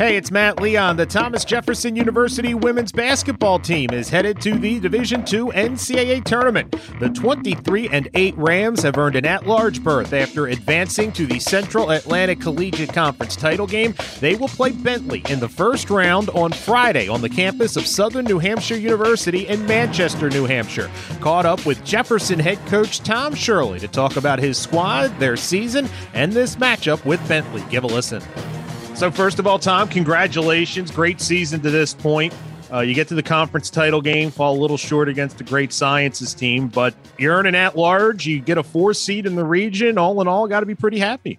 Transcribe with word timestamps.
Hey, 0.00 0.16
it's 0.16 0.30
Matt 0.30 0.62
Leon. 0.62 0.96
The 0.96 1.04
Thomas 1.04 1.44
Jefferson 1.44 1.94
University 1.94 2.54
women's 2.54 2.90
basketball 2.90 3.58
team 3.58 3.90
is 3.90 4.08
headed 4.08 4.40
to 4.40 4.54
the 4.54 4.80
Division 4.80 5.20
II 5.20 5.52
NCAA 5.52 6.24
tournament. 6.24 6.74
The 6.98 7.10
23 7.10 7.90
and 7.90 8.08
8 8.14 8.34
Rams 8.38 8.82
have 8.82 8.96
earned 8.96 9.16
an 9.16 9.26
at-large 9.26 9.84
berth 9.84 10.14
after 10.14 10.46
advancing 10.46 11.12
to 11.12 11.26
the 11.26 11.38
Central 11.38 11.90
Atlantic 11.90 12.40
Collegiate 12.40 12.94
Conference 12.94 13.36
title 13.36 13.66
game. 13.66 13.94
They 14.20 14.36
will 14.36 14.48
play 14.48 14.70
Bentley 14.70 15.22
in 15.28 15.38
the 15.38 15.50
first 15.50 15.90
round 15.90 16.30
on 16.30 16.50
Friday 16.52 17.06
on 17.06 17.20
the 17.20 17.28
campus 17.28 17.76
of 17.76 17.86
Southern 17.86 18.24
New 18.24 18.38
Hampshire 18.38 18.78
University 18.78 19.48
in 19.48 19.66
Manchester, 19.66 20.30
New 20.30 20.46
Hampshire. 20.46 20.90
Caught 21.20 21.44
up 21.44 21.66
with 21.66 21.84
Jefferson 21.84 22.38
head 22.38 22.58
coach 22.68 23.00
Tom 23.00 23.34
Shirley 23.34 23.78
to 23.80 23.88
talk 23.88 24.16
about 24.16 24.38
his 24.38 24.56
squad, 24.56 25.08
their 25.18 25.36
season, 25.36 25.90
and 26.14 26.32
this 26.32 26.56
matchup 26.56 27.04
with 27.04 27.20
Bentley. 27.28 27.62
Give 27.68 27.84
a 27.84 27.86
listen. 27.86 28.22
So, 29.00 29.10
first 29.10 29.38
of 29.38 29.46
all, 29.46 29.58
Tom, 29.58 29.88
congratulations. 29.88 30.90
Great 30.90 31.22
season 31.22 31.62
to 31.62 31.70
this 31.70 31.94
point. 31.94 32.34
Uh, 32.70 32.80
you 32.80 32.92
get 32.92 33.08
to 33.08 33.14
the 33.14 33.22
conference 33.22 33.70
title 33.70 34.02
game, 34.02 34.30
fall 34.30 34.54
a 34.54 34.60
little 34.60 34.76
short 34.76 35.08
against 35.08 35.38
the 35.38 35.44
great 35.44 35.72
sciences 35.72 36.34
team, 36.34 36.68
but 36.68 36.94
you're 37.16 37.34
earning 37.34 37.54
at 37.54 37.78
large. 37.78 38.26
You 38.26 38.40
get 38.40 38.58
a 38.58 38.62
four 38.62 38.92
seed 38.92 39.24
in 39.24 39.36
the 39.36 39.44
region. 39.46 39.96
All 39.96 40.20
in 40.20 40.28
all, 40.28 40.46
got 40.48 40.60
to 40.60 40.66
be 40.66 40.74
pretty 40.74 40.98
happy. 40.98 41.38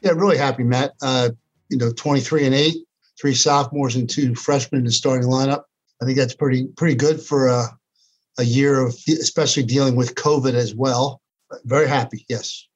Yeah, 0.00 0.12
really 0.12 0.38
happy, 0.38 0.62
Matt. 0.62 0.92
Uh, 1.02 1.30
you 1.70 1.76
know, 1.76 1.90
23 1.92 2.46
and 2.46 2.54
eight, 2.54 2.76
three 3.20 3.34
sophomores 3.34 3.96
and 3.96 4.08
two 4.08 4.36
freshmen 4.36 4.78
in 4.78 4.84
the 4.84 4.92
starting 4.92 5.28
lineup. 5.28 5.64
I 6.00 6.04
think 6.04 6.16
that's 6.16 6.36
pretty 6.36 6.68
pretty 6.76 6.94
good 6.94 7.20
for 7.20 7.48
a, 7.48 7.64
a 8.38 8.44
year 8.44 8.78
of, 8.78 8.94
especially 9.08 9.64
dealing 9.64 9.96
with 9.96 10.14
COVID 10.14 10.54
as 10.54 10.72
well. 10.72 11.20
Very 11.64 11.88
happy, 11.88 12.24
yes 12.28 12.68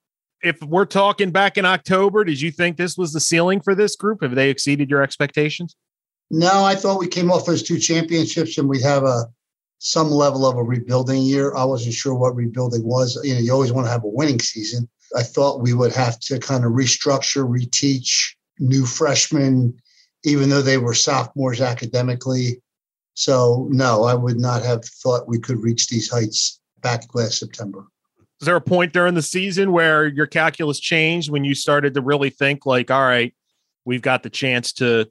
if 0.49 0.61
we're 0.63 0.87
talking 0.87 1.31
back 1.31 1.57
in 1.57 1.65
October, 1.65 2.25
did 2.25 2.41
you 2.41 2.51
think 2.51 2.77
this 2.77 2.97
was 2.97 3.13
the 3.13 3.21
ceiling 3.21 3.61
for 3.61 3.75
this 3.75 3.97
group? 3.97 4.23
Have 4.23 4.35
they 4.35 4.51
exceeded 4.51 4.91
your 4.91 5.03
expectations? 5.03 5.77
No, 6.31 6.65
I 6.65 6.75
thought 6.75 6.99
we 6.99 7.09
came 7.09 7.31
off 7.31 7.47
those 7.47 7.63
two 7.63 7.79
championships 7.79 8.59
and 8.59 8.69
we'd 8.69 8.83
have 8.83 9.05
a 9.05 9.27
some 9.79 10.11
level 10.11 10.47
of 10.47 10.57
a 10.57 10.63
rebuilding 10.63 11.23
year. 11.23 11.55
I 11.55 11.65
wasn't 11.65 11.95
sure 11.95 12.15
what 12.15 12.35
rebuilding 12.35 12.83
was. 12.83 13.21
You 13.23 13.35
know, 13.35 13.41
you 13.41 13.53
always 13.53 13.73
want 13.73 13.87
to 13.87 13.91
have 13.91 14.05
a 14.05 14.09
winning 14.09 14.41
season. 14.41 14.89
I 15.15 15.23
thought 15.23 15.63
we 15.63 15.75
would 15.75 15.93
have 15.93 16.19
to 16.21 16.39
kind 16.39 16.65
of 16.65 16.73
restructure, 16.73 17.47
reteach 17.47 18.35
new 18.59 18.87
freshmen, 18.87 19.79
even 20.25 20.49
though 20.49 20.63
they 20.63 20.79
were 20.79 20.95
sophomores 20.95 21.61
academically. 21.61 22.63
So 23.15 23.69
no, 23.71 24.05
I 24.05 24.15
would 24.15 24.41
not 24.41 24.63
have 24.63 24.85
thought 24.85 25.29
we 25.29 25.39
could 25.39 25.63
reach 25.63 25.89
these 25.89 26.11
heights 26.11 26.61
back 26.81 27.15
last 27.15 27.39
September 27.39 27.87
is 28.41 28.47
there 28.47 28.57
a 28.57 28.61
point 28.61 28.93
during 28.93 29.15
the 29.15 29.23
season 29.23 29.73
where 29.73 30.07
your 30.07 30.27
calculus 30.27 30.79
changed 30.79 31.31
when 31.31 31.45
you 31.45 31.55
started 31.55 31.95
to 31.95 32.01
really 32.01 32.31
think 32.31 32.67
like 32.67 32.91
all 32.91 33.03
right 33.03 33.35
we've 33.85 34.03
got 34.03 34.23
the 34.23 34.31
chance 34.31 34.73
to 34.73 35.07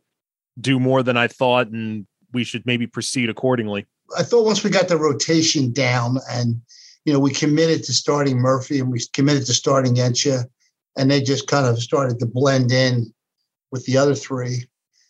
do 0.60 0.80
more 0.80 1.04
than 1.04 1.18
i 1.18 1.28
thought 1.28 1.68
and 1.68 2.06
we 2.34 2.44
should 2.44 2.66
maybe 2.66 2.88
proceed 2.88 3.30
accordingly 3.30 3.86
i 4.18 4.24
thought 4.24 4.46
once 4.46 4.64
we 4.64 4.70
got 4.70 4.88
the 4.88 4.98
rotation 4.98 5.72
down 5.72 6.18
and 6.30 6.62
you 7.06 7.14
know 7.14 7.20
we 7.20 7.32
committed 7.32 7.84
to 7.84 7.94
starting 7.94 8.38
murphy 8.38 8.80
and 8.80 8.92
we 8.92 9.00
committed 9.14 9.46
to 9.46 9.54
starting 9.54 9.96
Yencha, 9.96 10.46
and 10.98 11.10
they 11.10 11.22
just 11.22 11.48
kind 11.48 11.66
of 11.66 11.82
started 11.82 12.20
to 12.20 12.26
blend 12.26 12.72
in 12.72 13.14
with 13.72 13.86
the 13.86 13.98
other 13.98 14.16
three 14.16 14.68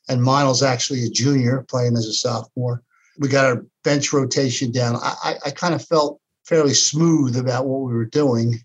and 0.08 0.22
Miles 0.22 0.62
actually 0.62 1.04
a 1.04 1.10
junior 1.10 1.66
playing 1.68 1.96
as 1.96 2.06
a 2.06 2.14
sophomore 2.14 2.84
we 3.18 3.28
got 3.28 3.46
our 3.46 3.66
bench 3.84 4.14
rotation 4.14 4.72
down. 4.72 4.96
I, 4.96 5.16
I, 5.24 5.36
I 5.48 5.52
kind 5.52 5.74
of 5.74 5.86
felt 5.86 6.20
fairly 6.46 6.74
smooth 6.74 7.36
about 7.36 7.66
what 7.66 7.82
we 7.82 7.94
were 7.94 8.06
doing. 8.06 8.56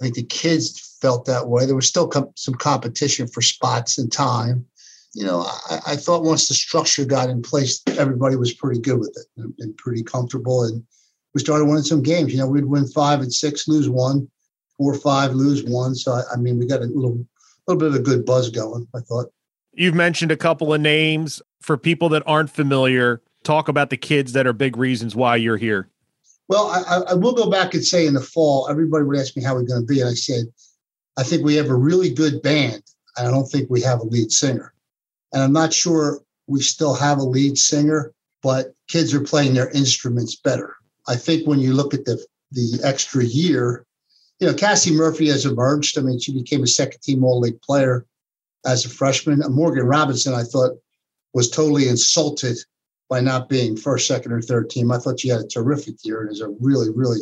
I 0.00 0.04
think 0.04 0.14
the 0.14 0.22
kids 0.24 0.96
felt 1.00 1.24
that 1.26 1.48
way. 1.48 1.66
There 1.66 1.74
was 1.74 1.86
still 1.86 2.08
com- 2.08 2.32
some 2.36 2.54
competition 2.54 3.26
for 3.26 3.42
spots 3.42 3.98
and 3.98 4.10
time. 4.10 4.66
You 5.14 5.24
know, 5.24 5.40
I, 5.70 5.80
I, 5.86 5.96
thought 5.96 6.24
once 6.24 6.48
the 6.48 6.54
structure 6.54 7.06
got 7.06 7.30
in 7.30 7.40
place, 7.40 7.82
everybody 7.96 8.36
was 8.36 8.52
pretty 8.52 8.80
good 8.80 8.98
with 8.98 9.16
it 9.16 9.42
and, 9.42 9.54
and, 9.60 9.76
pretty 9.78 10.02
comfortable. 10.02 10.64
And 10.64 10.84
we 11.32 11.40
started 11.40 11.64
winning 11.64 11.84
some 11.84 12.02
games. 12.02 12.32
You 12.32 12.40
know, 12.40 12.46
we'd 12.46 12.66
win 12.66 12.86
five 12.86 13.20
and 13.20 13.32
six, 13.32 13.66
lose 13.66 13.88
one, 13.88 14.28
four, 14.76 14.92
five, 14.92 15.32
lose 15.32 15.64
one. 15.64 15.94
So 15.94 16.12
I, 16.12 16.22
I 16.34 16.36
mean, 16.36 16.58
we 16.58 16.66
got 16.66 16.82
a 16.82 16.84
little, 16.84 17.26
little 17.66 17.80
bit 17.80 17.88
of 17.88 17.94
a 17.94 18.00
good 18.00 18.26
buzz 18.26 18.50
going. 18.50 18.86
I 18.94 19.00
thought. 19.00 19.32
You've 19.72 19.94
mentioned 19.94 20.32
a 20.32 20.36
couple 20.36 20.74
of 20.74 20.82
names 20.82 21.40
for 21.62 21.78
people 21.78 22.10
that 22.10 22.22
aren't 22.26 22.50
familiar. 22.50 23.22
Talk 23.42 23.68
about 23.68 23.88
the 23.88 23.96
kids 23.96 24.32
that 24.32 24.46
are 24.46 24.52
big 24.52 24.76
reasons 24.76 25.16
why 25.16 25.36
you're 25.36 25.56
here. 25.56 25.88
Well, 26.48 26.68
I, 26.68 27.12
I, 27.12 27.14
will 27.14 27.32
go 27.32 27.50
back 27.50 27.74
and 27.74 27.84
say 27.84 28.06
in 28.06 28.14
the 28.14 28.20
fall, 28.20 28.68
everybody 28.68 29.04
would 29.04 29.18
ask 29.18 29.36
me 29.36 29.42
how 29.42 29.54
we're 29.54 29.62
going 29.62 29.80
to 29.80 29.86
be. 29.86 30.00
And 30.00 30.10
I 30.10 30.14
said, 30.14 30.46
I 31.16 31.24
think 31.24 31.44
we 31.44 31.56
have 31.56 31.70
a 31.70 31.74
really 31.74 32.10
good 32.10 32.40
band. 32.40 32.82
And 33.16 33.26
I 33.26 33.30
don't 33.30 33.46
think 33.46 33.68
we 33.68 33.80
have 33.82 34.00
a 34.00 34.06
lead 34.06 34.30
singer. 34.30 34.72
And 35.32 35.42
I'm 35.42 35.52
not 35.52 35.72
sure 35.72 36.20
we 36.46 36.60
still 36.60 36.94
have 36.94 37.18
a 37.18 37.24
lead 37.24 37.58
singer, 37.58 38.12
but 38.42 38.74
kids 38.88 39.12
are 39.12 39.20
playing 39.20 39.54
their 39.54 39.70
instruments 39.70 40.36
better. 40.36 40.76
I 41.08 41.16
think 41.16 41.46
when 41.46 41.58
you 41.58 41.72
look 41.72 41.94
at 41.94 42.04
the, 42.04 42.24
the 42.52 42.80
extra 42.84 43.24
year, 43.24 43.84
you 44.38 44.46
know, 44.46 44.54
Cassie 44.54 44.94
Murphy 44.94 45.28
has 45.28 45.46
emerged. 45.46 45.98
I 45.98 46.02
mean, 46.02 46.20
she 46.20 46.32
became 46.32 46.62
a 46.62 46.68
second 46.68 47.00
team 47.00 47.24
All 47.24 47.40
League 47.40 47.60
player 47.62 48.06
as 48.64 48.84
a 48.84 48.88
freshman. 48.88 49.42
Morgan 49.48 49.84
Robinson, 49.84 50.34
I 50.34 50.44
thought, 50.44 50.78
was 51.32 51.50
totally 51.50 51.88
insulted 51.88 52.56
by 53.08 53.20
not 53.20 53.48
being 53.48 53.76
first, 53.76 54.06
second, 54.06 54.32
or 54.32 54.42
third 54.42 54.70
team. 54.70 54.90
I 54.90 54.98
thought 54.98 55.20
she 55.20 55.28
had 55.28 55.40
a 55.40 55.46
terrific 55.46 55.96
year 56.02 56.22
and 56.22 56.32
is 56.32 56.40
a 56.40 56.48
really, 56.60 56.90
really 56.90 57.20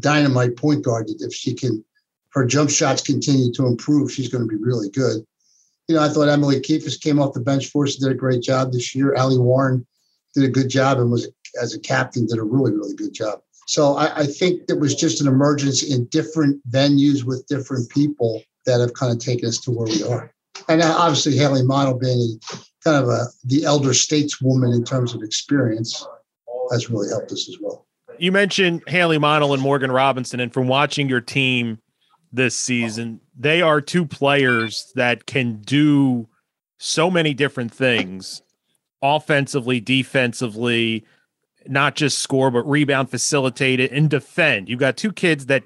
dynamite 0.00 0.56
point 0.56 0.84
guard. 0.84 1.06
If 1.08 1.34
she 1.34 1.54
can, 1.54 1.84
her 2.30 2.46
jump 2.46 2.70
shots 2.70 3.02
continue 3.02 3.52
to 3.52 3.66
improve, 3.66 4.12
she's 4.12 4.28
going 4.28 4.44
to 4.44 4.48
be 4.48 4.62
really 4.62 4.90
good. 4.90 5.24
You 5.88 5.96
know, 5.96 6.02
I 6.02 6.08
thought 6.08 6.28
Emily 6.28 6.60
Keefus 6.60 7.00
came 7.00 7.18
off 7.18 7.32
the 7.32 7.40
bench 7.40 7.68
for 7.68 7.84
us, 7.84 7.96
did 7.96 8.12
a 8.12 8.14
great 8.14 8.42
job 8.42 8.72
this 8.72 8.94
year. 8.94 9.14
Allie 9.14 9.38
Warren 9.38 9.86
did 10.34 10.44
a 10.44 10.48
good 10.48 10.68
job 10.68 10.98
and 10.98 11.10
was, 11.10 11.28
as 11.60 11.74
a 11.74 11.80
captain, 11.80 12.26
did 12.26 12.38
a 12.38 12.42
really, 12.42 12.72
really 12.72 12.94
good 12.94 13.14
job. 13.14 13.40
So 13.66 13.96
I, 13.96 14.20
I 14.20 14.26
think 14.26 14.62
it 14.68 14.78
was 14.78 14.94
just 14.94 15.20
an 15.20 15.28
emergence 15.28 15.82
in 15.82 16.06
different 16.06 16.60
venues 16.70 17.24
with 17.24 17.46
different 17.48 17.90
people 17.90 18.42
that 18.66 18.80
have 18.80 18.94
kind 18.94 19.12
of 19.12 19.18
taken 19.18 19.48
us 19.48 19.58
to 19.58 19.70
where 19.70 19.86
we 19.86 20.02
are. 20.02 20.32
And 20.68 20.82
uh, 20.82 20.94
obviously, 20.96 21.36
Haley 21.36 21.62
Monell 21.62 21.98
being 21.98 22.38
kind 22.84 23.02
of 23.02 23.08
a 23.08 23.26
the 23.44 23.64
elder 23.64 23.90
stateswoman 23.90 24.74
in 24.74 24.84
terms 24.84 25.14
of 25.14 25.22
experience 25.22 26.06
has 26.70 26.90
really 26.90 27.08
helped 27.08 27.32
us 27.32 27.48
as 27.48 27.56
well. 27.60 27.86
You 28.18 28.32
mentioned 28.32 28.82
Haley 28.86 29.18
Monell 29.18 29.54
and 29.54 29.62
Morgan 29.62 29.92
Robinson, 29.92 30.40
and 30.40 30.52
from 30.52 30.68
watching 30.68 31.08
your 31.08 31.20
team 31.20 31.78
this 32.32 32.56
season, 32.56 33.20
they 33.38 33.62
are 33.62 33.80
two 33.80 34.04
players 34.04 34.92
that 34.96 35.26
can 35.26 35.60
do 35.60 36.28
so 36.78 37.10
many 37.10 37.32
different 37.32 37.72
things 37.72 38.42
offensively, 39.02 39.80
defensively, 39.80 41.04
not 41.66 41.94
just 41.94 42.18
score, 42.18 42.50
but 42.50 42.68
rebound, 42.68 43.10
facilitate 43.10 43.80
it, 43.80 43.92
and 43.92 44.10
defend. 44.10 44.68
You've 44.68 44.80
got 44.80 44.96
two 44.96 45.12
kids 45.12 45.46
that 45.46 45.62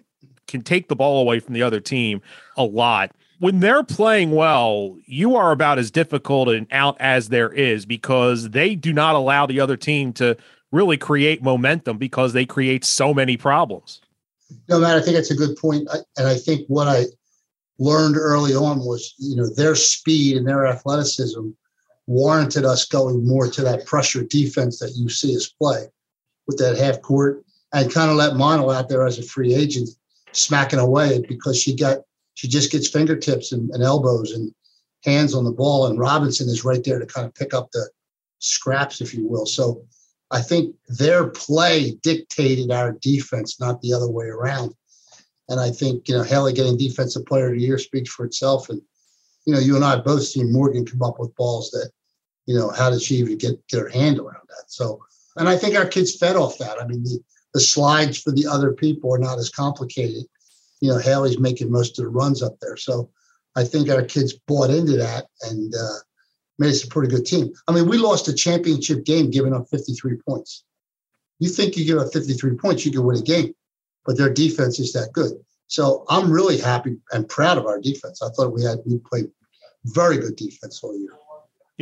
can 0.46 0.62
take 0.62 0.88
the 0.88 0.96
ball 0.96 1.20
away 1.20 1.40
from 1.40 1.54
the 1.54 1.62
other 1.62 1.80
team 1.80 2.20
a 2.56 2.64
lot 2.64 3.12
when 3.42 3.58
they're 3.58 3.82
playing 3.82 4.30
well, 4.30 4.96
you 5.04 5.34
are 5.34 5.50
about 5.50 5.76
as 5.76 5.90
difficult 5.90 6.48
and 6.48 6.64
out 6.70 6.96
as 7.00 7.28
there 7.28 7.52
is 7.52 7.84
because 7.84 8.50
they 8.50 8.76
do 8.76 8.92
not 8.92 9.16
allow 9.16 9.46
the 9.46 9.58
other 9.58 9.76
team 9.76 10.12
to 10.12 10.36
really 10.70 10.96
create 10.96 11.42
momentum 11.42 11.98
because 11.98 12.34
they 12.34 12.46
create 12.46 12.84
so 12.84 13.12
many 13.12 13.36
problems. 13.36 14.00
No, 14.68 14.78
man, 14.78 14.96
I 14.96 15.02
think 15.02 15.16
that's 15.16 15.32
a 15.32 15.34
good 15.34 15.56
point. 15.56 15.88
and 16.16 16.28
I 16.28 16.36
think 16.36 16.68
what 16.68 16.86
I 16.86 17.06
learned 17.80 18.16
early 18.16 18.54
on 18.54 18.78
was, 18.78 19.12
you 19.18 19.34
know, 19.34 19.52
their 19.52 19.74
speed 19.74 20.36
and 20.36 20.46
their 20.46 20.64
athleticism 20.64 21.48
warranted 22.06 22.64
us 22.64 22.86
going 22.86 23.26
more 23.26 23.48
to 23.48 23.62
that 23.62 23.86
pressure 23.86 24.22
defense 24.22 24.78
that 24.78 24.92
you 24.94 25.08
see 25.08 25.34
us 25.34 25.48
play 25.48 25.88
with 26.46 26.58
that 26.58 26.78
half 26.78 27.02
court 27.02 27.44
and 27.74 27.92
kind 27.92 28.08
of 28.08 28.16
let 28.16 28.36
Monell 28.36 28.70
out 28.70 28.88
there 28.88 29.04
as 29.04 29.18
a 29.18 29.22
free 29.24 29.52
agent 29.52 29.88
smacking 30.30 30.78
away 30.78 31.24
because 31.28 31.60
she 31.60 31.74
got 31.74 32.02
she 32.34 32.48
just 32.48 32.72
gets 32.72 32.88
fingertips 32.88 33.52
and, 33.52 33.70
and, 33.70 33.82
elbows 33.82 34.32
and 34.32 34.52
hands 35.04 35.34
on 35.34 35.44
the 35.44 35.50
ball, 35.50 35.86
and 35.86 35.98
Robinson 35.98 36.48
is 36.48 36.64
right 36.64 36.82
there 36.82 36.98
to 36.98 37.06
kind 37.06 37.26
of 37.26 37.34
pick 37.34 37.54
up 37.54 37.70
the 37.72 37.88
scraps, 38.38 39.00
if 39.00 39.14
you 39.14 39.26
will. 39.26 39.46
So 39.46 39.84
I 40.30 40.40
think 40.40 40.74
their 40.88 41.28
play 41.28 41.98
dictated 42.02 42.70
our 42.70 42.92
defense, 42.92 43.60
not 43.60 43.80
the 43.82 43.92
other 43.92 44.08
way 44.08 44.26
around. 44.26 44.74
And 45.48 45.60
I 45.60 45.70
think 45.70 46.08
you 46.08 46.16
know 46.16 46.22
Haley 46.22 46.52
getting 46.52 46.78
Defensive 46.78 47.26
Player 47.26 47.48
of 47.48 47.54
the 47.54 47.60
Year 47.60 47.78
speaks 47.78 48.10
for 48.10 48.24
itself. 48.24 48.68
And 48.68 48.80
you 49.44 49.52
know, 49.52 49.60
you 49.60 49.76
and 49.76 49.84
I 49.84 49.96
both 49.96 50.22
seen 50.22 50.52
Morgan 50.52 50.86
come 50.86 51.02
up 51.02 51.18
with 51.18 51.34
balls 51.34 51.70
that, 51.72 51.90
you 52.46 52.56
know, 52.56 52.70
how 52.70 52.90
did 52.90 53.02
she 53.02 53.16
even 53.16 53.36
get, 53.38 53.66
get 53.66 53.80
her 53.80 53.88
hand 53.88 54.18
around 54.18 54.46
that? 54.48 54.64
So, 54.68 55.00
and 55.36 55.48
I 55.48 55.56
think 55.56 55.76
our 55.76 55.86
kids 55.86 56.16
fed 56.16 56.36
off 56.36 56.58
that. 56.58 56.80
I 56.80 56.86
mean, 56.86 57.02
the 57.02 57.18
the 57.54 57.60
slides 57.60 58.18
for 58.18 58.32
the 58.32 58.46
other 58.46 58.72
people 58.72 59.14
are 59.14 59.18
not 59.18 59.38
as 59.38 59.50
complicated 59.50 60.24
you 60.82 60.90
know, 60.90 60.98
Haley's 60.98 61.38
making 61.38 61.70
most 61.70 61.98
of 61.98 62.04
the 62.04 62.10
runs 62.10 62.42
up 62.42 62.58
there. 62.60 62.76
So 62.76 63.08
I 63.54 63.62
think 63.62 63.88
our 63.88 64.02
kids 64.02 64.34
bought 64.48 64.68
into 64.68 64.96
that 64.96 65.26
and 65.42 65.72
uh, 65.72 65.98
made 66.58 66.70
us 66.70 66.82
a 66.82 66.88
pretty 66.88 67.08
good 67.08 67.24
team. 67.24 67.52
I 67.68 67.72
mean, 67.72 67.88
we 67.88 67.98
lost 67.98 68.26
a 68.26 68.34
championship 68.34 69.04
game 69.04 69.30
giving 69.30 69.54
up 69.54 69.68
53 69.70 70.16
points. 70.26 70.64
You 71.38 71.48
think 71.48 71.76
you 71.76 71.84
give 71.84 71.98
up 71.98 72.12
53 72.12 72.56
points, 72.56 72.84
you 72.84 72.90
can 72.90 73.04
win 73.04 73.16
a 73.16 73.22
game, 73.22 73.54
but 74.04 74.18
their 74.18 74.32
defense 74.32 74.80
is 74.80 74.92
that 74.94 75.12
good. 75.12 75.32
So 75.68 76.04
I'm 76.08 76.32
really 76.32 76.58
happy 76.58 76.96
and 77.12 77.28
proud 77.28 77.58
of 77.58 77.66
our 77.66 77.80
defense. 77.80 78.20
I 78.20 78.30
thought 78.30 78.52
we 78.52 78.64
had 78.64 78.78
we 78.84 78.98
played 78.98 79.30
very 79.84 80.18
good 80.18 80.34
defense 80.34 80.80
all 80.82 80.98
year. 80.98 81.14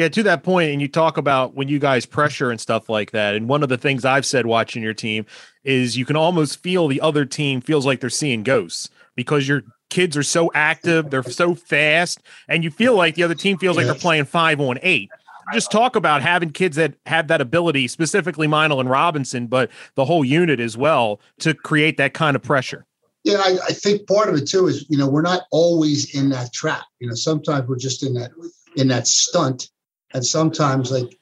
Yeah, 0.01 0.09
to 0.09 0.23
that 0.23 0.43
point, 0.45 0.71
and 0.71 0.81
you 0.81 0.89
talk 0.89 1.19
about 1.19 1.55
when 1.55 1.69
you 1.69 1.79
guys 1.79 2.07
pressure 2.07 2.51
and 2.51 2.59
stuff 2.59 2.89
like 2.89 3.11
that. 3.11 3.35
And 3.35 3.51
one 3.51 3.63
of 3.63 3.69
the 3.69 3.77
things 3.77 4.07
I've 4.07 4.25
said 4.25 4.47
watching 4.47 4.83
your 4.83 4.95
team 4.95 5.27
is 5.63 5.95
you 5.95 6.07
can 6.07 6.17
almost 6.17 6.63
feel 6.63 6.89
the 6.89 7.03
other 7.03 7.27
team 7.27 7.61
feels 7.61 7.85
like 7.85 8.01
they're 8.01 8.09
seeing 8.09 8.43
ghosts 8.43 8.89
because 9.15 9.47
your 9.47 9.63
kids 9.91 10.17
are 10.17 10.23
so 10.23 10.51
active, 10.55 11.11
they're 11.11 11.23
so 11.23 11.55
fast, 11.55 12.23
and 12.49 12.65
you 12.65 12.71
feel 12.71 12.97
like 12.97 13.15
the 13.15 13.23
other 13.23 13.35
team 13.35 13.59
feels 13.59 13.77
like 13.77 13.85
they're 13.85 13.95
playing 13.95 14.25
five 14.25 14.59
on 14.59 14.79
eight. 14.81 15.11
Just 15.53 15.71
talk 15.71 15.97
about 15.97 16.23
having 16.23 16.49
kids 16.49 16.77
that 16.77 16.95
have 17.05 17.29
that 17.29 17.43
ability, 17.43 17.87
specifically 17.87 18.47
Monell 18.47 18.81
and 18.81 18.89
Robinson, 18.89 19.49
but 19.49 19.71
the 19.97 20.07
whole 20.07 20.25
unit 20.25 20.61
as 20.61 20.79
well, 20.79 21.21
to 21.41 21.53
create 21.53 21.99
that 21.99 22.15
kind 22.15 22.37
of 22.37 22.43
pressure. 22.43 22.87
Yeah, 23.25 23.37
I, 23.37 23.59
I 23.69 23.73
think 23.75 24.09
part 24.09 24.31
of 24.31 24.37
it 24.37 24.49
too 24.49 24.67
is 24.67 24.87
you 24.89 24.97
know 24.97 25.11
we're 25.11 25.21
not 25.21 25.43
always 25.51 26.15
in 26.15 26.31
that 26.31 26.55
trap. 26.55 26.85
You 27.01 27.09
know, 27.09 27.15
sometimes 27.15 27.69
we're 27.69 27.77
just 27.77 28.03
in 28.03 28.15
that 28.15 28.31
in 28.77 28.89
that 28.89 29.07
stunt 29.07 29.69
and 30.13 30.25
sometimes, 30.25 30.91
like, 30.91 31.19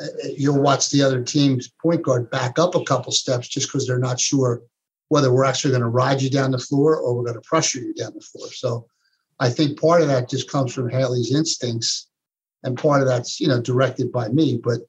uh, 0.00 0.06
you'll 0.36 0.60
watch 0.60 0.90
the 0.90 1.02
other 1.02 1.22
team's 1.22 1.68
point 1.68 2.02
guard 2.02 2.30
back 2.30 2.58
up 2.58 2.74
a 2.74 2.84
couple 2.84 3.12
steps 3.12 3.46
just 3.46 3.68
because 3.68 3.86
they're 3.86 3.98
not 3.98 4.18
sure 4.18 4.62
whether 5.08 5.32
we're 5.32 5.44
actually 5.44 5.70
going 5.70 5.82
to 5.82 5.88
ride 5.88 6.20
you 6.20 6.30
down 6.30 6.50
the 6.50 6.58
floor 6.58 6.96
or 6.96 7.14
we're 7.14 7.24
going 7.24 7.34
to 7.34 7.40
pressure 7.42 7.78
you 7.78 7.94
down 7.94 8.12
the 8.14 8.20
floor. 8.20 8.48
So 8.48 8.86
I 9.38 9.50
think 9.50 9.80
part 9.80 10.02
of 10.02 10.08
that 10.08 10.28
just 10.28 10.50
comes 10.50 10.72
from 10.72 10.90
Haley's 10.90 11.34
instincts, 11.34 12.08
and 12.62 12.78
part 12.78 13.02
of 13.02 13.08
that's 13.08 13.40
you 13.40 13.48
know 13.48 13.60
directed 13.60 14.10
by 14.12 14.28
me. 14.28 14.60
But 14.62 14.80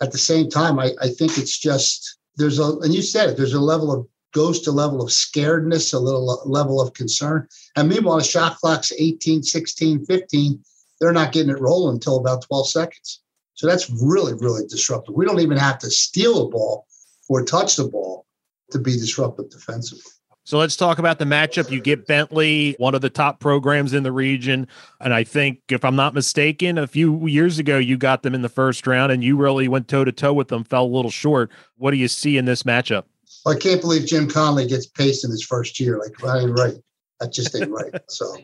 at 0.00 0.12
the 0.12 0.18
same 0.18 0.50
time, 0.50 0.78
I, 0.78 0.92
I 1.00 1.08
think 1.08 1.38
it's 1.38 1.58
just 1.58 2.18
there's 2.36 2.58
a 2.58 2.76
and 2.80 2.94
you 2.94 3.02
said 3.02 3.30
it. 3.30 3.36
There's 3.36 3.54
a 3.54 3.60
level 3.60 3.92
of 3.92 4.06
ghost, 4.32 4.66
a 4.66 4.72
level 4.72 5.02
of 5.02 5.10
scaredness, 5.10 5.92
a 5.92 5.98
little 5.98 6.42
level 6.46 6.80
of 6.80 6.94
concern. 6.94 7.46
And 7.76 7.88
meanwhile, 7.88 8.18
the 8.18 8.24
shot 8.24 8.56
clock's 8.56 8.92
18, 8.98 9.42
16, 9.42 10.06
15 10.06 10.64
they're 11.02 11.12
not 11.12 11.32
getting 11.32 11.50
it 11.50 11.60
rolling 11.60 11.96
until 11.96 12.16
about 12.16 12.42
12 12.42 12.68
seconds. 12.68 13.20
So 13.54 13.66
that's 13.66 13.90
really, 13.90 14.34
really 14.34 14.64
disruptive. 14.68 15.16
We 15.16 15.26
don't 15.26 15.40
even 15.40 15.58
have 15.58 15.78
to 15.80 15.90
steal 15.90 16.46
a 16.46 16.48
ball 16.48 16.86
or 17.28 17.44
touch 17.44 17.74
the 17.74 17.88
ball 17.88 18.24
to 18.70 18.78
be 18.78 18.92
disruptive 18.92 19.50
defensively. 19.50 20.04
So 20.44 20.58
let's 20.58 20.76
talk 20.76 20.98
about 20.98 21.18
the 21.18 21.24
matchup. 21.24 21.70
You 21.70 21.80
get 21.80 22.06
Bentley, 22.06 22.76
one 22.78 22.94
of 22.94 23.00
the 23.00 23.10
top 23.10 23.40
programs 23.40 23.94
in 23.94 24.04
the 24.04 24.12
region. 24.12 24.68
And 25.00 25.12
I 25.12 25.24
think, 25.24 25.60
if 25.68 25.84
I'm 25.84 25.96
not 25.96 26.14
mistaken, 26.14 26.78
a 26.78 26.86
few 26.86 27.26
years 27.26 27.58
ago, 27.58 27.78
you 27.78 27.96
got 27.96 28.22
them 28.22 28.34
in 28.34 28.42
the 28.42 28.48
first 28.48 28.86
round 28.86 29.10
and 29.10 29.24
you 29.24 29.36
really 29.36 29.66
went 29.66 29.88
toe 29.88 30.04
to 30.04 30.12
toe 30.12 30.32
with 30.32 30.48
them, 30.48 30.62
fell 30.62 30.84
a 30.84 30.86
little 30.86 31.10
short. 31.10 31.50
What 31.76 31.90
do 31.90 31.96
you 31.96 32.08
see 32.08 32.36
in 32.36 32.44
this 32.44 32.62
matchup? 32.62 33.04
I 33.44 33.56
can't 33.56 33.80
believe 33.80 34.06
Jim 34.06 34.28
Conley 34.28 34.68
gets 34.68 34.86
paced 34.86 35.24
in 35.24 35.32
his 35.32 35.42
first 35.42 35.80
year. 35.80 35.98
Like, 35.98 36.16
that 36.18 36.42
ain't 36.42 36.58
right. 36.58 36.76
That 37.20 37.32
just 37.32 37.54
ain't 37.56 37.70
right. 37.70 37.92
So, 38.08 38.36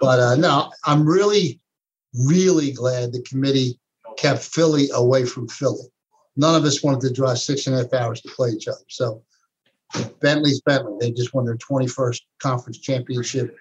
but 0.00 0.20
uh, 0.20 0.36
no, 0.36 0.70
I'm 0.84 1.06
really 1.06 1.60
really 2.14 2.72
glad 2.72 3.12
the 3.12 3.22
committee 3.22 3.78
kept 4.16 4.42
Philly 4.42 4.88
away 4.92 5.24
from 5.24 5.48
Philly. 5.48 5.86
None 6.36 6.54
of 6.54 6.64
us 6.64 6.82
wanted 6.82 7.00
to 7.08 7.12
drive 7.12 7.38
six 7.38 7.66
and 7.66 7.76
a 7.76 7.82
half 7.82 7.92
hours 7.92 8.20
to 8.22 8.28
play 8.28 8.50
each 8.50 8.68
other. 8.68 8.84
So 8.88 9.22
Bentley's 10.20 10.60
Bentley. 10.60 10.96
They 11.00 11.10
just 11.10 11.34
won 11.34 11.44
their 11.44 11.56
21st 11.56 12.20
conference 12.40 12.78
championship. 12.78 13.56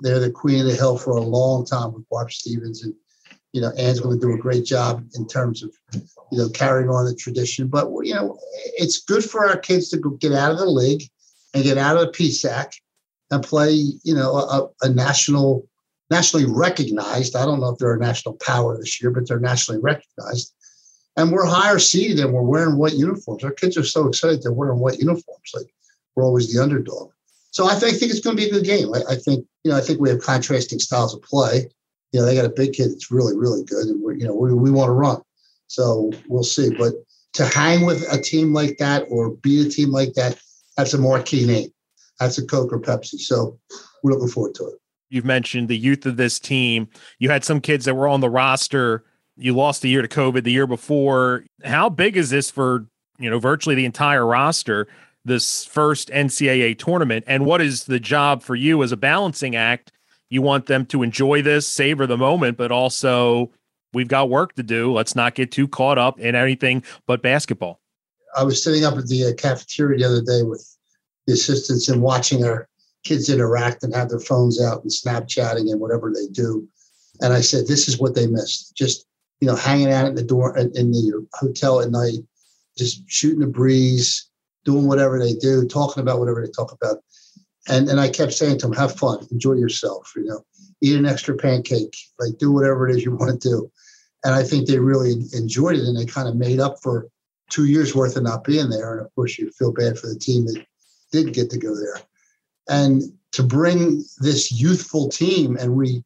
They're 0.00 0.20
the 0.20 0.30
queen 0.30 0.60
of 0.60 0.66
the 0.66 0.74
hill 0.74 0.98
for 0.98 1.12
a 1.12 1.20
long 1.20 1.64
time 1.64 1.92
with 1.92 2.08
Barb 2.08 2.30
Stevens. 2.30 2.82
And, 2.82 2.94
you 3.52 3.60
know, 3.60 3.72
Ann's 3.78 4.00
going 4.00 4.18
to 4.18 4.26
do 4.26 4.34
a 4.34 4.38
great 4.38 4.64
job 4.64 5.06
in 5.14 5.26
terms 5.26 5.62
of, 5.62 5.72
you 6.30 6.38
know, 6.38 6.48
carrying 6.50 6.90
on 6.90 7.06
the 7.06 7.14
tradition. 7.14 7.68
But, 7.68 7.90
you 8.02 8.14
know, 8.14 8.38
it's 8.76 9.02
good 9.02 9.24
for 9.24 9.46
our 9.46 9.56
kids 9.56 9.88
to 9.90 10.18
get 10.20 10.32
out 10.32 10.52
of 10.52 10.58
the 10.58 10.66
league 10.66 11.02
and 11.54 11.64
get 11.64 11.78
out 11.78 11.96
of 11.96 12.06
the 12.06 12.12
PSAC 12.12 12.72
and 13.30 13.42
play, 13.42 13.70
you 13.72 14.14
know, 14.14 14.36
a, 14.36 14.68
a 14.82 14.88
national 14.88 15.66
nationally 16.10 16.46
recognized. 16.46 17.36
I 17.36 17.44
don't 17.44 17.60
know 17.60 17.70
if 17.70 17.78
they're 17.78 17.94
a 17.94 17.98
national 17.98 18.36
power 18.36 18.76
this 18.76 19.00
year, 19.00 19.10
but 19.10 19.28
they're 19.28 19.40
nationally 19.40 19.80
recognized. 19.80 20.52
And 21.16 21.32
we're 21.32 21.46
higher 21.46 21.78
seeded 21.78 22.20
and 22.20 22.32
we're 22.32 22.42
wearing 22.42 22.76
white 22.76 22.94
uniforms. 22.94 23.42
Our 23.42 23.52
kids 23.52 23.76
are 23.76 23.84
so 23.84 24.06
excited 24.06 24.42
they're 24.42 24.52
wearing 24.52 24.78
white 24.78 24.98
uniforms. 24.98 25.50
Like 25.54 25.72
we're 26.14 26.24
always 26.24 26.52
the 26.52 26.62
underdog. 26.62 27.10
So 27.50 27.66
I 27.66 27.74
think, 27.74 27.96
think 27.96 28.10
it's 28.10 28.20
going 28.20 28.36
to 28.36 28.42
be 28.42 28.48
a 28.48 28.52
good 28.52 28.66
game. 28.66 28.94
I, 28.94 29.00
I, 29.12 29.16
think, 29.16 29.46
you 29.64 29.70
know, 29.70 29.78
I 29.78 29.80
think 29.80 29.98
we 29.98 30.10
have 30.10 30.20
contrasting 30.20 30.78
styles 30.78 31.14
of 31.14 31.22
play. 31.22 31.70
You 32.12 32.20
know, 32.20 32.26
they 32.26 32.34
got 32.34 32.44
a 32.44 32.50
big 32.50 32.74
kid 32.74 32.92
that's 32.92 33.10
really, 33.10 33.36
really 33.36 33.64
good, 33.64 33.86
and 33.86 34.02
we're, 34.02 34.14
you 34.14 34.26
know, 34.26 34.34
we, 34.34 34.52
we 34.54 34.70
want 34.70 34.88
to 34.88 34.92
run. 34.92 35.22
So 35.66 36.12
we'll 36.28 36.44
see. 36.44 36.70
But 36.70 36.94
to 37.34 37.46
hang 37.46 37.84
with 37.84 38.10
a 38.12 38.20
team 38.20 38.52
like 38.52 38.78
that 38.78 39.06
or 39.08 39.30
beat 39.30 39.66
a 39.66 39.70
team 39.70 39.90
like 39.90 40.12
that, 40.14 40.38
that's 40.76 40.94
a 40.94 40.98
marquee 40.98 41.46
name. 41.46 41.70
That's 42.20 42.38
a 42.38 42.46
Coke 42.46 42.72
or 42.72 42.80
Pepsi. 42.80 43.18
So 43.18 43.58
we're 44.02 44.12
looking 44.12 44.28
forward 44.28 44.54
to 44.56 44.66
it. 44.68 44.74
You've 45.08 45.24
mentioned 45.24 45.68
the 45.68 45.78
youth 45.78 46.04
of 46.06 46.16
this 46.16 46.38
team. 46.38 46.88
You 47.18 47.30
had 47.30 47.44
some 47.44 47.60
kids 47.60 47.84
that 47.84 47.94
were 47.94 48.08
on 48.08 48.20
the 48.20 48.30
roster. 48.30 49.04
You 49.36 49.54
lost 49.54 49.82
the 49.82 49.88
year 49.88 50.02
to 50.02 50.08
COVID 50.08 50.44
the 50.44 50.52
year 50.52 50.66
before. 50.66 51.44
How 51.64 51.88
big 51.88 52.16
is 52.16 52.30
this 52.30 52.50
for, 52.50 52.86
you 53.18 53.30
know, 53.30 53.38
virtually 53.38 53.74
the 53.74 53.84
entire 53.84 54.26
roster, 54.26 54.88
this 55.24 55.64
first 55.64 56.08
NCAA 56.08 56.78
tournament? 56.78 57.24
And 57.26 57.46
what 57.46 57.60
is 57.60 57.84
the 57.84 58.00
job 58.00 58.42
for 58.42 58.54
you 58.54 58.82
as 58.82 58.92
a 58.92 58.96
balancing 58.96 59.54
act? 59.54 59.92
You 60.28 60.42
want 60.42 60.66
them 60.66 60.86
to 60.86 61.02
enjoy 61.02 61.42
this, 61.42 61.68
savor 61.68 62.06
the 62.06 62.16
moment, 62.16 62.56
but 62.56 62.72
also 62.72 63.52
we've 63.92 64.08
got 64.08 64.28
work 64.28 64.54
to 64.56 64.62
do. 64.62 64.92
Let's 64.92 65.14
not 65.14 65.34
get 65.34 65.52
too 65.52 65.68
caught 65.68 65.98
up 65.98 66.18
in 66.18 66.34
anything 66.34 66.82
but 67.06 67.22
basketball. 67.22 67.80
I 68.36 68.42
was 68.42 68.62
sitting 68.62 68.84
up 68.84 68.98
at 68.98 69.06
the 69.06 69.26
uh, 69.26 69.32
cafeteria 69.34 69.98
the 69.98 70.04
other 70.04 70.22
day 70.22 70.42
with 70.42 70.76
the 71.26 71.34
assistants 71.34 71.88
and 71.88 72.02
watching 72.02 72.44
our 72.44 72.68
kids 73.06 73.30
interact 73.30 73.82
and 73.82 73.94
have 73.94 74.08
their 74.08 74.20
phones 74.20 74.60
out 74.60 74.82
and 74.82 74.90
Snapchatting 74.90 75.70
and 75.70 75.80
whatever 75.80 76.12
they 76.12 76.26
do. 76.32 76.66
And 77.20 77.32
I 77.32 77.40
said, 77.40 77.66
this 77.66 77.88
is 77.88 77.98
what 77.98 78.14
they 78.14 78.26
missed. 78.26 78.76
Just, 78.76 79.06
you 79.40 79.46
know, 79.46 79.54
hanging 79.54 79.92
out 79.92 80.06
in 80.06 80.14
the 80.14 80.24
door 80.24 80.56
in 80.58 80.72
the 80.72 81.26
hotel 81.34 81.80
at 81.80 81.90
night, 81.90 82.18
just 82.76 83.02
shooting 83.06 83.40
the 83.40 83.46
breeze, 83.46 84.28
doing 84.64 84.86
whatever 84.86 85.18
they 85.18 85.34
do, 85.34 85.66
talking 85.66 86.02
about 86.02 86.18
whatever 86.18 86.44
they 86.44 86.50
talk 86.50 86.72
about. 86.72 86.98
And 87.68 87.88
and 87.88 88.00
I 88.00 88.08
kept 88.08 88.32
saying 88.32 88.58
to 88.58 88.66
them, 88.66 88.76
have 88.76 88.96
fun, 88.96 89.26
enjoy 89.30 89.54
yourself, 89.54 90.12
you 90.16 90.24
know, 90.24 90.44
eat 90.80 90.98
an 90.98 91.06
extra 91.06 91.36
pancake, 91.36 91.96
like 92.18 92.38
do 92.38 92.52
whatever 92.52 92.88
it 92.88 92.96
is 92.96 93.04
you 93.04 93.14
want 93.14 93.40
to 93.40 93.48
do. 93.48 93.70
And 94.24 94.34
I 94.34 94.42
think 94.42 94.66
they 94.66 94.78
really 94.78 95.14
enjoyed 95.32 95.76
it 95.76 95.84
and 95.84 95.96
they 95.96 96.06
kind 96.06 96.28
of 96.28 96.36
made 96.36 96.58
up 96.58 96.76
for 96.82 97.08
two 97.50 97.66
years 97.66 97.94
worth 97.94 98.16
of 98.16 98.24
not 98.24 98.44
being 98.44 98.68
there. 98.68 98.92
And 98.92 99.06
of 99.06 99.14
course 99.14 99.38
you 99.38 99.50
feel 99.52 99.72
bad 99.72 99.98
for 99.98 100.08
the 100.08 100.18
team 100.18 100.46
that 100.46 100.64
didn't 101.12 101.32
get 101.32 101.50
to 101.50 101.58
go 101.58 101.74
there 101.76 102.00
and 102.68 103.02
to 103.32 103.42
bring 103.42 104.04
this 104.18 104.52
youthful 104.52 105.08
team 105.08 105.56
and 105.56 105.74
we 105.74 106.02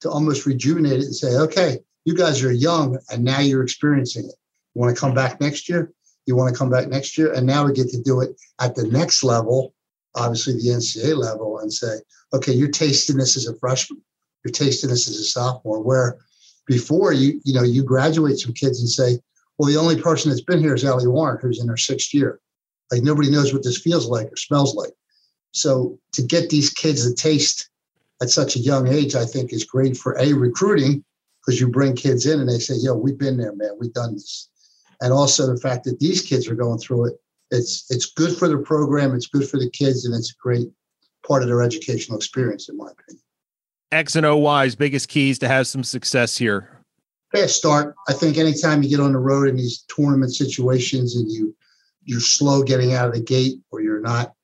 to 0.00 0.10
almost 0.10 0.46
rejuvenate 0.46 1.00
it 1.00 1.06
and 1.06 1.14
say, 1.14 1.34
okay, 1.36 1.78
you 2.04 2.14
guys 2.14 2.44
are 2.44 2.52
young 2.52 2.98
and 3.10 3.24
now 3.24 3.40
you're 3.40 3.62
experiencing 3.62 4.24
it. 4.24 4.34
You 4.74 4.80
want 4.80 4.94
to 4.94 5.00
come 5.00 5.14
back 5.14 5.40
next 5.40 5.68
year? 5.68 5.92
You 6.26 6.36
want 6.36 6.52
to 6.52 6.58
come 6.58 6.70
back 6.70 6.88
next 6.88 7.16
year? 7.16 7.32
And 7.32 7.46
now 7.46 7.64
we 7.64 7.72
get 7.72 7.88
to 7.90 8.02
do 8.02 8.20
it 8.20 8.36
at 8.60 8.74
the 8.74 8.86
next 8.86 9.24
level, 9.24 9.74
obviously 10.14 10.54
the 10.54 10.68
NCAA 10.68 11.16
level, 11.16 11.58
and 11.60 11.72
say, 11.72 11.96
okay, 12.32 12.52
you're 12.52 12.70
tasting 12.70 13.16
this 13.16 13.36
as 13.36 13.46
a 13.46 13.56
freshman, 13.56 14.02
you're 14.44 14.52
tasting 14.52 14.90
this 14.90 15.08
as 15.08 15.16
a 15.16 15.24
sophomore. 15.24 15.82
Where 15.82 16.18
before 16.66 17.12
you, 17.12 17.40
you 17.44 17.54
know, 17.54 17.62
you 17.62 17.82
graduate 17.82 18.38
some 18.38 18.52
kids 18.52 18.80
and 18.80 18.88
say, 18.88 19.18
well, 19.58 19.68
the 19.68 19.78
only 19.78 20.00
person 20.00 20.30
that's 20.30 20.42
been 20.42 20.60
here 20.60 20.74
is 20.74 20.84
Ellie 20.84 21.06
Warren, 21.06 21.38
who's 21.40 21.60
in 21.60 21.68
her 21.68 21.76
sixth 21.76 22.12
year. 22.12 22.40
Like 22.90 23.02
nobody 23.02 23.30
knows 23.30 23.52
what 23.52 23.62
this 23.62 23.80
feels 23.80 24.06
like 24.06 24.26
or 24.32 24.36
smells 24.36 24.74
like. 24.74 24.92
So 25.54 25.98
to 26.12 26.22
get 26.22 26.50
these 26.50 26.68
kids 26.68 27.06
a 27.06 27.14
taste 27.14 27.70
at 28.20 28.28
such 28.28 28.56
a 28.56 28.60
young 28.60 28.88
age, 28.88 29.14
I 29.14 29.24
think 29.24 29.52
is 29.52 29.64
great 29.64 29.96
for 29.96 30.18
a 30.18 30.32
recruiting 30.32 31.04
because 31.40 31.60
you 31.60 31.68
bring 31.68 31.94
kids 31.94 32.26
in 32.26 32.40
and 32.40 32.48
they 32.48 32.58
say, 32.58 32.74
"Yo, 32.74 32.94
we've 32.94 33.18
been 33.18 33.36
there, 33.36 33.54
man. 33.54 33.76
We've 33.78 33.92
done 33.92 34.14
this." 34.14 34.48
And 35.00 35.12
also 35.12 35.46
the 35.46 35.60
fact 35.60 35.84
that 35.84 36.00
these 36.00 36.22
kids 36.22 36.48
are 36.48 36.54
going 36.54 36.78
through 36.78 37.06
it, 37.06 37.20
it's 37.50 37.84
it's 37.88 38.06
good 38.06 38.36
for 38.36 38.48
the 38.48 38.58
program, 38.58 39.14
it's 39.14 39.28
good 39.28 39.48
for 39.48 39.58
the 39.58 39.70
kids, 39.70 40.04
and 40.04 40.14
it's 40.14 40.30
a 40.30 40.42
great 40.42 40.68
part 41.26 41.42
of 41.42 41.48
their 41.48 41.62
educational 41.62 42.18
experience, 42.18 42.68
in 42.68 42.76
my 42.76 42.90
opinion. 42.90 43.22
X 43.92 44.16
and 44.16 44.26
O 44.26 44.44
OY's 44.44 44.74
biggest 44.74 45.08
keys 45.08 45.38
to 45.38 45.48
have 45.48 45.68
some 45.68 45.84
success 45.84 46.36
here. 46.36 46.80
Fast 47.32 47.54
start. 47.54 47.94
I 48.08 48.12
think 48.12 48.38
anytime 48.38 48.82
you 48.82 48.88
get 48.88 49.00
on 49.00 49.12
the 49.12 49.18
road 49.18 49.48
in 49.48 49.56
these 49.56 49.84
tournament 49.88 50.34
situations 50.34 51.14
and 51.14 51.30
you 51.30 51.54
you're 52.02 52.20
slow 52.20 52.62
getting 52.64 52.92
out 52.92 53.08
of 53.08 53.14
the 53.14 53.20
gate 53.20 53.60
or 53.70 53.80
you're 53.80 54.00
not 54.00 54.34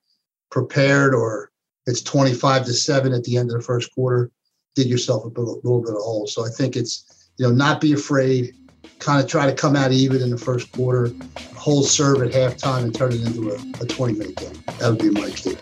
prepared 0.51 1.15
or 1.15 1.51
it's 1.87 2.01
25 2.01 2.65
to 2.65 2.73
7 2.73 3.13
at 3.13 3.23
the 3.23 3.37
end 3.37 3.49
of 3.49 3.57
the 3.57 3.63
first 3.63 3.93
quarter, 3.93 4.29
dig 4.75 4.87
yourself 4.87 5.25
a 5.25 5.27
little, 5.27 5.59
little 5.63 5.81
bit 5.81 5.91
of 5.91 6.01
hole. 6.01 6.27
So 6.27 6.45
I 6.45 6.49
think 6.49 6.75
it's, 6.75 7.29
you 7.37 7.47
know, 7.47 7.53
not 7.53 7.81
be 7.81 7.93
afraid, 7.93 8.53
kind 8.99 9.21
of 9.21 9.29
try 9.29 9.45
to 9.45 9.53
come 9.53 9.75
out 9.75 9.91
even 9.91 10.21
in 10.21 10.29
the 10.29 10.37
first 10.37 10.71
quarter, 10.71 11.11
hold 11.55 11.87
serve 11.87 12.21
at 12.21 12.31
halftime 12.31 12.83
and 12.83 12.93
turn 12.93 13.13
it 13.13 13.21
into 13.21 13.51
a, 13.51 13.83
a 13.83 13.87
20 13.87 14.13
minute 14.13 14.35
game. 14.35 14.63
That 14.79 14.89
would 14.89 14.99
be 14.99 15.09
my 15.09 15.29
key. 15.31 15.55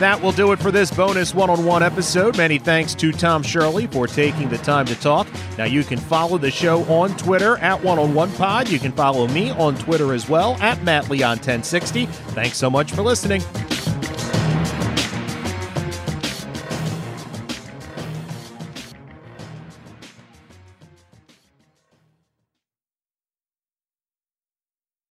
That 0.00 0.22
will 0.22 0.32
do 0.32 0.52
it 0.52 0.58
for 0.58 0.70
this 0.70 0.90
bonus 0.90 1.34
one 1.34 1.50
on 1.50 1.66
one 1.66 1.82
episode. 1.82 2.38
Many 2.38 2.58
thanks 2.58 2.94
to 2.94 3.12
Tom 3.12 3.42
Shirley 3.42 3.86
for 3.86 4.06
taking 4.06 4.48
the 4.48 4.56
time 4.56 4.86
to 4.86 4.94
talk. 4.94 5.28
Now, 5.58 5.64
you 5.64 5.84
can 5.84 5.98
follow 5.98 6.38
the 6.38 6.50
show 6.50 6.84
on 6.84 7.14
Twitter 7.18 7.58
at 7.58 7.84
one 7.84 7.98
on 7.98 8.14
one 8.14 8.32
pod. 8.32 8.70
You 8.70 8.78
can 8.78 8.92
follow 8.92 9.28
me 9.28 9.50
on 9.50 9.76
Twitter 9.76 10.14
as 10.14 10.26
well 10.26 10.54
at 10.62 10.82
Matt 10.84 11.10
Leon 11.10 11.36
1060. 11.36 12.06
Thanks 12.06 12.56
so 12.56 12.70
much 12.70 12.92
for 12.92 13.02
listening. 13.02 13.42